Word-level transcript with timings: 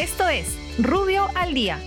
Esto 0.00 0.26
es 0.30 0.56
Rubio 0.78 1.26
al 1.34 1.52
Día. 1.52 1.78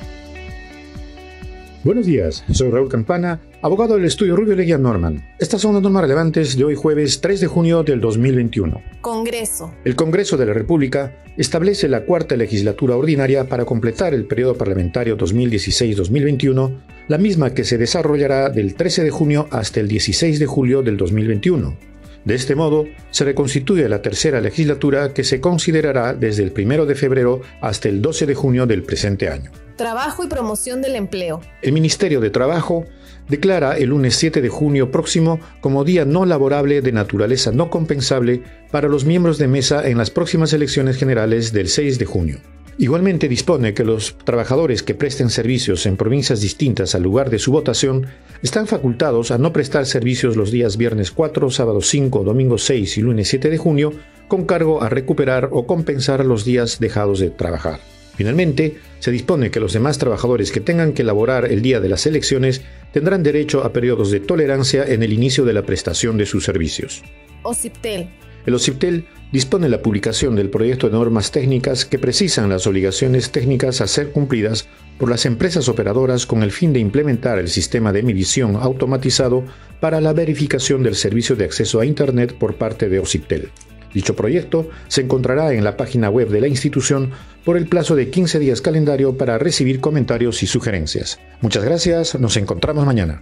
Buenos 1.83 2.05
días, 2.05 2.43
soy 2.51 2.70
Raúl 2.70 2.88
Campana, 2.88 3.42
abogado 3.63 3.96
del 3.96 4.05
estudio 4.05 4.36
Rubio 4.36 4.55
Leguía 4.55 4.78
Norman. 4.78 5.34
Estas 5.39 5.62
son 5.62 5.73
las 5.73 5.82
normas 5.82 6.04
relevantes 6.04 6.55
de 6.55 6.63
hoy 6.63 6.76
jueves 6.76 7.21
3 7.21 7.41
de 7.41 7.47
junio 7.47 7.81
del 7.81 7.99
2021. 7.99 8.84
Congreso. 9.02 9.73
El 9.84 9.96
Congreso 9.96 10.38
de 10.38 10.46
la 10.46 10.54
República 10.54 11.23
establece 11.38 11.89
la 11.89 12.05
cuarta 12.05 12.36
legislatura 12.36 12.95
ordinaria 12.95 13.49
para 13.49 13.66
completar 13.66 14.14
el 14.14 14.27
periodo 14.27 14.59
parlamentario 14.59 15.18
2016-2021, 15.18 16.82
la 17.07 17.18
misma 17.18 17.55
que 17.55 17.64
se 17.64 17.80
desarrollará 17.80 18.52
del 18.52 18.75
13 18.75 19.05
de 19.05 19.09
junio 19.09 19.48
hasta 19.50 19.80
el 19.80 19.88
16 19.88 20.38
de 20.38 20.45
julio 20.45 20.84
del 20.84 20.98
2021. 20.98 21.93
De 22.26 22.36
este 22.36 22.55
modo, 22.55 22.86
se 23.12 23.26
reconstituye 23.26 23.90
la 23.90 24.02
tercera 24.02 24.40
legislatura 24.40 25.14
que 25.14 25.26
se 25.26 25.42
considerará 25.42 26.14
desde 26.14 26.44
el 26.44 26.54
1 26.58 26.86
de 26.86 26.96
febrero 26.96 27.42
hasta 27.60 27.90
el 27.90 28.02
12 28.02 28.26
de 28.26 28.36
junio 28.36 28.66
del 28.66 28.84
presente 28.84 29.27
año. 29.27 29.52
Trabajo 29.76 30.23
y 30.23 30.28
promoción 30.28 30.81
del 30.81 30.95
empleo. 30.95 31.41
El 31.62 31.73
Ministerio 31.73 32.22
de 32.22 32.30
Trabajo 32.30 32.86
declara 33.28 33.78
el 33.78 33.90
lunes 33.90 34.16
7 34.16 34.41
de 34.41 34.50
junio 34.50 34.91
próximo 34.91 35.40
como 35.59 35.84
día 35.84 36.05
no 36.05 36.26
laborable 36.26 36.81
de 36.81 36.91
naturaleza 36.91 37.52
no 37.52 37.70
compensable 37.70 38.44
para 38.72 38.88
los 38.88 39.05
miembros 39.05 39.38
de 39.38 39.48
mesa 39.48 39.88
en 39.88 39.98
las 39.98 40.09
próximas 40.09 40.53
elecciones 40.53 40.98
generales 40.98 41.52
del 41.52 41.67
6 41.67 42.00
de 42.00 42.05
junio. 42.05 42.40
Igualmente 42.77 43.27
dispone 43.27 43.73
que 43.76 43.84
los 43.84 44.18
trabajadores 44.23 44.81
que 44.81 44.95
presten 44.95 45.30
servicios 45.30 45.86
en 45.86 45.95
provincias 45.95 46.41
distintas 46.41 46.95
al 46.95 47.04
lugar 47.04 47.30
de 47.30 47.38
su 47.38 47.52
votación 47.52 48.08
están 48.41 48.66
facultados 48.66 49.30
a 49.30 49.38
no 49.38 49.54
prestar 49.54 49.86
servicios 49.86 50.36
los 50.36 50.50
días 50.50 50.76
viernes 50.76 51.12
4, 51.12 51.52
sábado 51.52 51.81
5, 51.81 52.23
domingo 52.23 52.58
6 52.58 52.98
y 52.98 53.02
lunes 53.02 53.28
7 53.28 53.52
de 53.52 53.58
junio, 53.58 53.94
con 54.28 54.45
cargo 54.45 54.81
a 54.81 54.90
recuperar 54.90 55.50
o 55.52 55.67
compensar 55.67 56.26
los 56.26 56.45
días 56.45 56.80
dejados 56.80 57.20
de 57.20 57.30
trabajar. 57.30 57.80
Finalmente, 58.16 58.78
se 59.00 59.12
dispone 59.12 59.52
que 59.52 59.59
los 59.59 59.73
demás 59.73 60.00
trabajadores 60.00 60.52
que 60.52 60.59
tengan 60.59 60.94
que 60.94 61.03
elaborar 61.03 61.45
el 61.45 61.62
día 61.62 61.80
de 61.80 61.90
las 61.90 62.06
elecciones 62.08 62.62
tendrán 62.92 63.22
derecho 63.22 63.64
a 63.64 63.72
periodos 63.72 64.09
de 64.09 64.19
tolerancia 64.19 64.84
en 64.86 65.03
el 65.03 65.14
inicio 65.14 65.45
de 65.45 65.53
la 65.53 65.64
prestación 65.64 66.17
de 66.17 66.25
sus 66.25 66.44
servicios. 66.44 67.03
OCIPTEL 67.44 68.09
el 68.45 68.55
OCIPTEL 68.55 69.05
dispone 69.31 69.69
la 69.69 69.81
publicación 69.81 70.36
del 70.36 70.49
proyecto 70.49 70.88
de 70.88 70.94
normas 70.94 71.31
técnicas 71.31 71.86
que 71.86 71.99
precisan 71.99 72.50
las 72.50 72.67
obligaciones 72.67 73.31
técnicas 73.31 73.81
a 73.81 73.88
ser 73.88 74.11
cumplidas 74.11 74.67
por 74.97 75.09
las 75.09 75.25
empresas 75.25 75.69
operadoras 75.69 76.25
con 76.25 76.44
el 76.44 76.52
fin 76.52 76.73
de 76.73 76.80
implementar 76.80 77.39
el 77.39 77.50
sistema 77.50 77.91
de 77.91 78.03
medición 78.03 78.55
automatizado 78.55 79.44
para 79.80 80.02
la 80.02 80.13
verificación 80.13 80.83
del 80.83 80.95
servicio 80.95 81.35
de 81.35 81.45
acceso 81.45 81.80
a 81.80 81.85
Internet 81.85 82.35
por 82.38 82.55
parte 82.55 82.89
de 82.89 83.00
OCIPTEL. 83.00 83.50
Dicho 83.94 84.16
proyecto 84.16 84.69
se 84.88 85.02
encontrará 85.02 85.53
en 85.53 85.63
la 85.63 85.78
página 85.78 86.09
web 86.09 86.30
de 86.30 86.41
la 86.41 86.47
institución 86.47 87.11
por 87.45 87.57
el 87.57 87.67
plazo 87.67 87.95
de 87.95 88.09
15 88.09 88.39
días 88.39 88.61
calendario 88.61 89.17
para 89.17 89.38
recibir 89.38 89.80
comentarios 89.80 90.41
y 90.44 90.47
sugerencias. 90.47 91.19
Muchas 91.41 91.63
gracias, 91.63 92.19
nos 92.19 92.38
encontramos 92.38 92.85
mañana. 92.85 93.22